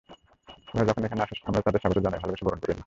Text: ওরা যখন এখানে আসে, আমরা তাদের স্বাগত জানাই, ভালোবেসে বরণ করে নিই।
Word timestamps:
ওরা 0.75 0.85
যখন 0.85 1.03
এখানে 1.05 1.21
আসে, 1.21 1.35
আমরা 1.45 1.61
তাদের 1.61 1.79
স্বাগত 1.79 1.97
জানাই, 1.99 2.19
ভালোবেসে 2.19 2.45
বরণ 2.45 2.59
করে 2.59 2.73
নিই। 2.73 2.79